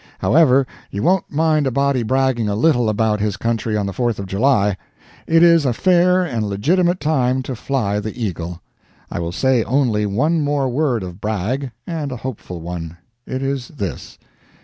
[0.17, 4.17] However, you won't mind a body bragging a little about his country on the fourth
[4.17, 4.75] of July.
[5.27, 8.63] It is a fair and legitimate time to fly the eagle.
[9.11, 12.97] I will say only one more word of brag and a hopeful one.
[13.27, 14.17] It is this.